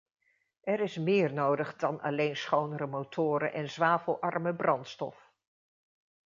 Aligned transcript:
Er 0.73 0.79
is 0.79 0.97
meer 0.97 1.33
nodig 1.33 1.75
dan 1.75 2.01
alleen 2.01 2.37
schonere 2.37 2.87
motoren 2.87 3.53
en 3.53 3.69
zwavelarme 3.69 4.55
brandstof. 4.55 5.31